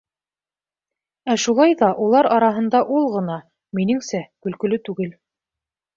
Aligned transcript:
Ә 1.33 1.35
шулай 1.43 1.75
ҙа 1.83 1.91
улар 2.05 2.29
араһында 2.37 2.83
ул 2.97 3.07
ғына, 3.17 3.37
минеңсә, 3.81 4.23
көлкөлө 4.47 4.85
түгел. 4.91 5.17